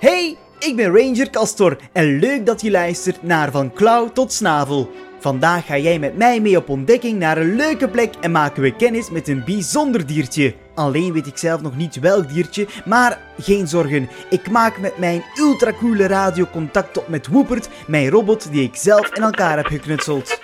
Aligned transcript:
Hey, 0.00 0.36
ik 0.58 0.76
ben 0.76 0.96
Ranger 0.96 1.30
Castor 1.30 1.76
en 1.92 2.18
leuk 2.18 2.46
dat 2.46 2.60
je 2.60 2.70
luistert 2.70 3.22
naar 3.22 3.50
Van 3.50 3.72
Klauw 3.72 4.12
tot 4.12 4.32
Snavel. 4.32 4.90
Vandaag 5.20 5.66
ga 5.66 5.78
jij 5.78 5.98
met 5.98 6.16
mij 6.16 6.40
mee 6.40 6.56
op 6.56 6.68
ontdekking 6.68 7.18
naar 7.18 7.38
een 7.38 7.56
leuke 7.56 7.88
plek 7.88 8.14
en 8.20 8.30
maken 8.30 8.62
we 8.62 8.76
kennis 8.76 9.10
met 9.10 9.28
een 9.28 9.44
bijzonder 9.44 10.06
diertje. 10.06 10.54
Alleen 10.74 11.12
weet 11.12 11.26
ik 11.26 11.38
zelf 11.38 11.60
nog 11.60 11.76
niet 11.76 12.00
welk 12.00 12.28
diertje, 12.28 12.66
maar 12.84 13.20
geen 13.38 13.68
zorgen. 13.68 14.08
Ik 14.30 14.50
maak 14.50 14.78
met 14.78 14.98
mijn 14.98 15.22
ultracoole 15.36 16.06
radio 16.06 16.46
contact 16.52 16.98
op 16.98 17.08
met 17.08 17.26
Woepert, 17.26 17.68
mijn 17.86 18.08
robot 18.08 18.52
die 18.52 18.62
ik 18.62 18.76
zelf 18.76 19.14
in 19.14 19.22
elkaar 19.22 19.56
heb 19.56 19.66
geknutseld. 19.66 20.37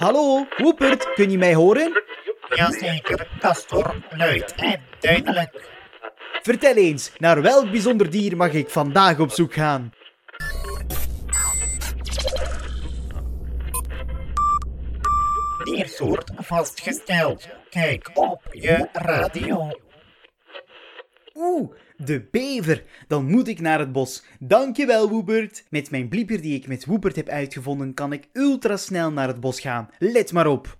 Hallo, 0.00 0.46
Woepert, 0.56 1.12
kun 1.14 1.30
je 1.30 1.38
mij 1.38 1.54
horen? 1.54 2.02
Jazeker, 2.54 3.28
Castor, 3.38 3.94
luid 4.10 4.54
en 4.54 4.80
duidelijk. 5.00 5.70
Vertel 6.42 6.74
eens, 6.74 7.12
naar 7.18 7.42
welk 7.42 7.70
bijzonder 7.70 8.10
dier 8.10 8.36
mag 8.36 8.52
ik 8.52 8.70
vandaag 8.70 9.18
op 9.18 9.30
zoek 9.30 9.52
gaan? 9.52 9.92
Diersoort 15.64 16.30
vastgesteld. 16.36 17.48
Kijk 17.70 18.10
op 18.14 18.42
je 18.50 18.88
radio. 18.92 19.70
Oeh, 21.42 21.70
de 21.96 22.28
bever. 22.30 22.84
Dan 23.08 23.30
moet 23.30 23.48
ik 23.48 23.60
naar 23.60 23.78
het 23.78 23.92
bos. 23.92 24.22
Dankjewel, 24.38 25.08
Woepert. 25.08 25.64
Met 25.70 25.90
mijn 25.90 26.08
blieper 26.08 26.40
die 26.40 26.54
ik 26.54 26.66
met 26.66 26.84
Woepert 26.84 27.16
heb 27.16 27.28
uitgevonden, 27.28 27.94
kan 27.94 28.12
ik 28.12 28.28
ultrasnel 28.32 29.12
naar 29.12 29.28
het 29.28 29.40
bos 29.40 29.60
gaan. 29.60 29.88
Let 29.98 30.32
maar 30.32 30.46
op. 30.46 30.78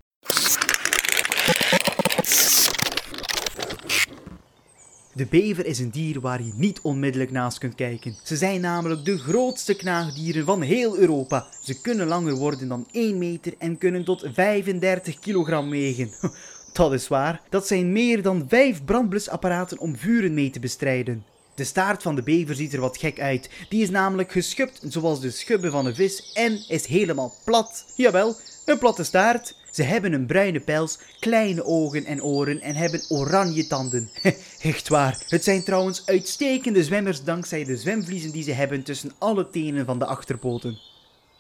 De 5.15 5.27
bever 5.31 5.67
is 5.67 5.79
een 5.79 5.91
dier 5.91 6.21
waar 6.21 6.43
je 6.43 6.53
niet 6.55 6.81
onmiddellijk 6.81 7.31
naast 7.31 7.59
kunt 7.59 7.75
kijken. 7.75 8.15
Ze 8.23 8.37
zijn 8.37 8.61
namelijk 8.61 9.05
de 9.05 9.19
grootste 9.19 9.77
knaagdieren 9.77 10.45
van 10.45 10.63
heel 10.63 10.99
Europa. 10.99 11.47
Ze 11.63 11.81
kunnen 11.81 12.07
langer 12.07 12.35
worden 12.35 12.69
dan 12.69 12.87
1 12.93 13.19
meter 13.19 13.55
en 13.59 13.79
kunnen 13.79 14.05
tot 14.05 14.27
35 14.33 15.19
kilogram 15.19 15.71
wegen. 15.71 16.11
Dat 16.73 16.93
is 16.93 17.09
waar. 17.09 17.41
Dat 17.49 17.67
zijn 17.67 17.93
meer 17.93 18.23
dan 18.23 18.45
5 18.49 18.85
brandblusapparaten 18.85 19.79
om 19.79 19.97
vuren 19.97 20.35
mee 20.35 20.51
te 20.51 20.61
bestrijden. 20.61 21.25
De 21.55 21.65
staart 21.65 22.03
van 22.03 22.15
de 22.15 22.23
bever 22.23 22.55
ziet 22.55 22.73
er 22.73 22.81
wat 22.81 22.99
gek 22.99 23.21
uit. 23.21 23.51
Die 23.69 23.83
is 23.83 23.91
namelijk 23.91 24.33
geschubt 24.33 24.81
zoals 24.89 25.21
de 25.21 25.31
schubben 25.31 25.71
van 25.71 25.87
een 25.87 25.95
vis 25.95 26.33
en 26.33 26.65
is 26.69 26.87
helemaal 26.87 27.35
plat. 27.45 27.85
Jawel, 27.97 28.37
een 28.65 28.79
platte 28.79 29.05
staart. 29.05 29.55
Ze 29.71 29.83
hebben 29.83 30.13
een 30.13 30.27
bruine 30.27 30.61
pels, 30.61 30.99
kleine 31.19 31.65
ogen 31.65 32.05
en 32.05 32.23
oren 32.23 32.61
en 32.61 32.75
hebben 32.75 33.05
oranje 33.09 33.67
tanden. 33.67 34.11
Echt 34.63 34.89
waar. 34.89 35.25
Het 35.27 35.45
zijn 35.45 35.65
trouwens 35.65 36.07
uitstekende 36.07 36.85
zwemmers 36.85 37.25
dankzij 37.25 37.65
de 37.65 37.77
zwemvliezen 37.77 38.33
die 38.33 38.43
ze 38.43 38.53
hebben 38.53 38.83
tussen 38.83 39.13
alle 39.19 39.51
tenen 39.51 39.87
van 39.87 39.99
de 39.99 40.07
achterpoten. 40.07 40.90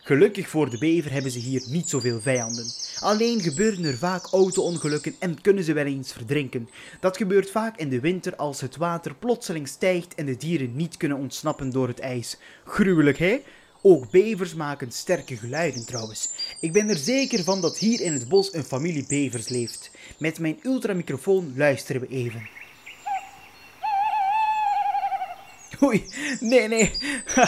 Gelukkig 0.02 0.48
voor 0.48 0.70
de 0.70 0.78
bever 0.78 1.12
hebben 1.12 1.30
ze 1.30 1.38
hier 1.38 1.62
niet 1.66 1.88
zoveel 1.88 2.20
vijanden. 2.20 2.72
Alleen 3.00 3.40
gebeuren 3.40 3.84
er 3.84 3.98
vaak 3.98 4.26
auto-ongelukken 4.26 5.14
en 5.18 5.40
kunnen 5.40 5.64
ze 5.64 5.72
wel 5.72 5.84
eens 5.84 6.12
verdrinken. 6.12 6.68
Dat 7.00 7.16
gebeurt 7.16 7.50
vaak 7.50 7.76
in 7.76 7.88
de 7.88 8.00
winter 8.00 8.36
als 8.36 8.60
het 8.60 8.76
water 8.76 9.14
plotseling 9.14 9.68
stijgt 9.68 10.14
en 10.14 10.26
de 10.26 10.36
dieren 10.36 10.76
niet 10.76 10.96
kunnen 10.96 11.18
ontsnappen 11.18 11.70
door 11.70 11.88
het 11.88 12.00
ijs. 12.00 12.36
Gruwelijk, 12.64 13.18
hè? 13.18 13.42
Ook 13.82 14.10
bevers 14.10 14.54
maken 14.54 14.92
sterke 14.92 15.36
geluiden 15.36 15.86
trouwens. 15.86 16.28
Ik 16.60 16.72
ben 16.72 16.88
er 16.88 16.96
zeker 16.96 17.44
van 17.44 17.60
dat 17.60 17.78
hier 17.78 18.00
in 18.00 18.12
het 18.12 18.28
bos 18.28 18.54
een 18.54 18.64
familie 18.64 19.04
bevers 19.08 19.48
leeft. 19.48 19.90
Met 20.18 20.38
mijn 20.38 20.58
ultramicrofoon 20.62 21.52
luisteren 21.56 22.00
we 22.00 22.08
even. 22.08 22.59
Oei, 25.83 26.08
nee, 26.41 26.68
nee. 26.68 26.92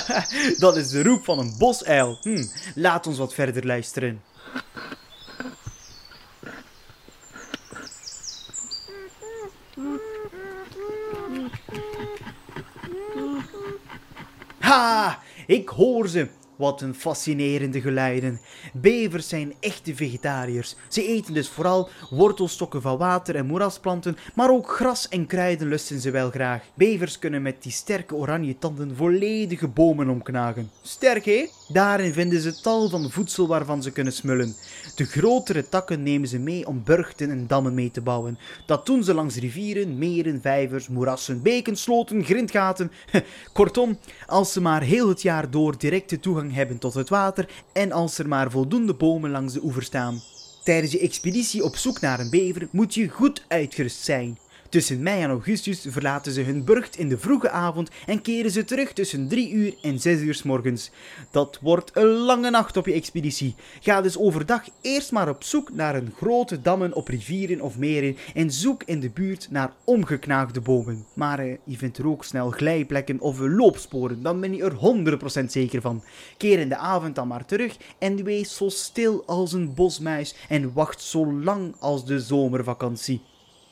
dat 0.59 0.77
is 0.77 0.89
de 0.89 1.03
roep 1.03 1.25
van 1.25 1.39
een 1.39 1.55
bosuil. 1.59 2.19
Hm, 2.23 2.45
laat 2.75 3.07
ons 3.07 3.19
wat 3.19 3.35
verder 3.35 3.67
luisteren. 3.67 4.23
Ha! 14.59 15.19
Ik 15.47 15.69
hoor 15.69 16.09
ze. 16.09 16.29
Wat 16.57 16.81
een 16.81 16.95
fascinerende 16.95 17.81
geluiden. 17.81 18.41
Bevers 18.73 19.29
zijn 19.29 19.55
echte 19.61 19.95
vegetariërs. 19.95 20.77
Ze 20.89 21.07
eten 21.07 21.35
dus 21.35 21.49
vooral 21.49 21.89
wortelstokken 22.11 22.83
van 22.83 22.99
water 22.99 23.37
en 23.37 23.47
moerasplanten, 23.47 24.17
maar 24.35 24.51
ook 24.51 24.71
gras 24.71 25.09
en 25.09 25.27
kruiden 25.27 25.69
lusten 25.69 26.01
ze 26.01 26.11
wel 26.11 26.31
graag. 26.31 26.63
Bevers 26.75 27.19
kunnen 27.19 27.43
met 27.43 27.63
die 27.63 27.73
sterke 27.73 28.15
oranje 28.15 28.59
tanden 28.59 28.97
volledige 28.97 29.69
bomen 29.69 30.09
omknagen. 30.09 30.71
Sterk 30.83 31.25
hé? 31.25 31.47
Daarin 31.69 32.13
vinden 32.13 32.41
ze 32.41 32.61
tal 32.61 32.89
van 32.89 33.11
voedsel 33.11 33.47
waarvan 33.47 33.83
ze 33.83 33.91
kunnen 33.91 34.13
smullen. 34.13 34.55
De 34.95 35.05
grotere 35.05 35.69
takken 35.69 36.03
nemen 36.03 36.29
ze 36.29 36.39
mee 36.39 36.67
om 36.67 36.83
burchten 36.85 37.31
en 37.31 37.47
dammen 37.47 37.75
mee 37.75 37.91
te 37.91 38.01
bouwen. 38.01 38.39
Dat 38.67 38.87
doen 38.87 39.05
ze 39.05 39.15
langs 39.15 39.37
rivieren, 39.37 39.99
meren, 39.99 40.41
vijvers, 40.41 40.89
moerassen, 40.89 41.43
beken, 41.43 41.77
sloten, 41.77 42.25
grindgaten. 42.25 42.93
Kortom, 43.53 43.99
als 44.27 44.53
ze 44.53 44.61
maar 44.61 44.83
heel 44.83 45.09
het 45.09 45.23
jaar 45.23 45.51
door 45.51 45.79
directe 45.79 46.21
hebben 46.51 46.79
tot 46.79 46.95
het 46.95 47.09
water 47.09 47.49
en 47.73 47.93
als 47.93 48.19
er 48.19 48.29
maar 48.29 48.51
voldoende 48.51 48.95
bomen 48.95 49.31
langs 49.31 49.53
de 49.53 49.65
oever 49.65 49.83
staan. 49.83 50.23
Tijdens 50.65 50.93
je 50.93 50.99
expeditie 50.99 51.65
op 51.65 51.77
zoek 51.77 52.01
naar 52.01 52.21
een 52.21 52.31
bever 52.31 52.69
moet 52.71 52.95
je 52.95 53.09
goed 53.09 53.45
uitgerust 53.49 54.05
zijn. 54.05 54.39
Tussen 54.73 55.03
mei 55.03 55.23
en 55.23 55.31
augustus 55.31 55.87
verlaten 55.89 56.33
ze 56.33 56.41
hun 56.41 56.65
burcht 56.65 56.97
in 56.97 57.09
de 57.09 57.19
vroege 57.19 57.51
avond 57.51 57.91
en 58.07 58.23
keren 58.23 58.51
ze 58.51 58.65
terug 58.65 58.93
tussen 58.93 59.29
3 59.29 59.51
uur 59.53 59.75
en 59.83 60.01
6 60.01 60.21
uur 60.21 60.35
s 60.35 60.43
morgens. 60.43 60.91
Dat 61.31 61.59
wordt 61.63 61.91
een 61.97 62.07
lange 62.07 62.51
nacht 62.51 62.77
op 62.77 62.87
je 62.87 62.93
expeditie. 62.93 63.55
Ga 63.81 64.01
dus 64.01 64.19
overdag 64.19 64.63
eerst 64.81 65.13
maar 65.13 65.29
op 65.29 65.43
zoek 65.43 65.73
naar 65.73 65.95
een 65.95 66.13
grote 66.17 66.63
dammen 66.63 66.95
op 66.95 67.09
rivieren 67.09 67.61
of 67.61 67.79
meren 67.79 68.17
en 68.35 68.51
zoek 68.51 68.83
in 68.83 69.01
de 69.01 69.11
buurt 69.11 69.49
naar 69.51 69.73
omgeknaagde 69.85 70.61
bomen. 70.61 71.05
Maar 71.15 71.39
eh, 71.39 71.57
je 71.65 71.77
vindt 71.77 71.99
er 71.99 72.09
ook 72.09 72.25
snel 72.25 72.51
glijplekken 72.51 73.21
of 73.21 73.39
loopsporen, 73.39 74.23
dan 74.23 74.41
ben 74.41 74.55
je 74.55 74.65
er 74.65 75.43
100% 75.43 75.45
zeker 75.47 75.81
van. 75.81 76.03
Keer 76.37 76.59
in 76.59 76.69
de 76.69 76.77
avond 76.77 77.15
dan 77.15 77.29
maar 77.29 77.45
terug 77.45 77.77
en 77.99 78.25
wees 78.25 78.57
zo 78.57 78.69
stil 78.69 79.23
als 79.27 79.53
een 79.53 79.75
bosmuis 79.75 80.35
en 80.49 80.73
wacht 80.73 81.03
zo 81.03 81.33
lang 81.33 81.75
als 81.79 82.07
de 82.07 82.21
zomervakantie. 82.21 83.23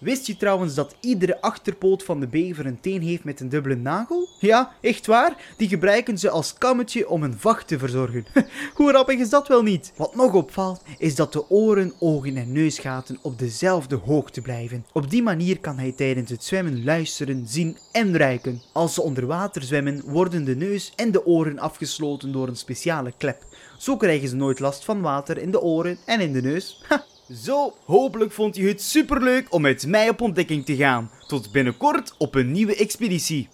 Wist 0.01 0.27
je 0.27 0.37
trouwens 0.37 0.75
dat 0.75 0.95
iedere 1.01 1.41
achterpoot 1.41 2.03
van 2.03 2.21
de 2.21 2.27
bever 2.27 2.67
een 2.67 2.81
teen 2.81 3.03
heeft 3.03 3.25
met 3.25 3.41
een 3.41 3.49
dubbele 3.49 3.77
nagel? 3.77 4.29
Ja, 4.39 4.73
echt 4.81 5.07
waar? 5.07 5.55
Die 5.57 5.69
gebruiken 5.69 6.19
ze 6.19 6.31
als 6.31 6.55
kammetje 6.55 7.09
om 7.09 7.23
een 7.23 7.39
vacht 7.39 7.69
te 7.69 7.79
verzorgen. 7.79 8.27
Hoe 8.75 8.89
grappig 8.89 9.19
is 9.19 9.31
dat 9.31 9.49
wel 9.49 9.63
niet? 9.63 9.93
Wat 9.97 10.15
nog 10.15 10.35
opvalt, 10.35 10.83
is 10.99 11.15
dat 11.15 11.33
de 11.33 11.51
oren, 11.51 11.93
ogen 11.99 12.37
en 12.37 12.53
neusgaten 12.53 13.19
op 13.23 13.39
dezelfde 13.39 13.97
hoogte 13.97 14.41
blijven. 14.41 14.85
Op 14.93 15.11
die 15.11 15.23
manier 15.23 15.59
kan 15.59 15.79
hij 15.79 15.93
tijdens 15.93 16.31
het 16.31 16.45
zwemmen 16.45 16.85
luisteren, 16.85 17.47
zien 17.47 17.77
en 17.93 18.17
ruiken. 18.17 18.63
Als 18.73 18.95
ze 18.95 19.03
onder 19.03 19.27
water 19.27 19.63
zwemmen, 19.63 20.03
worden 20.05 20.45
de 20.45 20.57
neus 20.57 20.93
en 20.97 21.13
de 21.13 21.27
oren 21.27 21.59
afgesloten 21.59 22.33
door 22.33 22.49
een 22.49 22.57
speciale 22.57 23.13
klep. 23.17 23.43
Zo 23.79 23.97
krijgen 23.97 24.29
ze 24.29 24.37
nooit 24.37 24.61
last 24.61 24.85
van 24.85 25.01
water 25.01 25.39
in 25.39 25.51
de 25.51 25.61
oren 25.61 25.99
en 26.07 26.21
in 26.21 26.33
de 26.33 26.43
neus. 26.43 26.85
Zo, 27.35 27.75
hopelijk 27.85 28.33
vond 28.33 28.57
je 28.57 28.67
het 28.67 28.83
superleuk 28.83 29.55
om 29.55 29.63
met 29.63 29.87
mij 29.87 30.09
op 30.09 30.21
ontdekking 30.21 30.65
te 30.65 30.77
gaan. 30.77 31.11
Tot 31.27 31.53
binnenkort 31.53 32.15
op 32.19 32.35
een 32.35 32.53
nieuwe 32.53 32.77
expeditie. 32.77 33.49